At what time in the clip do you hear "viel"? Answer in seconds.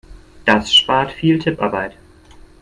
1.11-1.37